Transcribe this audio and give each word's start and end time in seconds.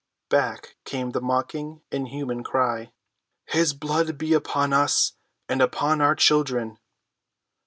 Back 0.29 0.77
came 0.83 1.11
the 1.11 1.21
mocking, 1.21 1.81
inhuman 1.91 2.43
cry, 2.43 2.91
"His 3.45 3.75
blood 3.75 4.17
be 4.17 4.33
upon 4.33 4.73
us 4.73 5.13
and 5.47 5.61
upon 5.61 6.01
our 6.01 6.15
children!" 6.15 6.79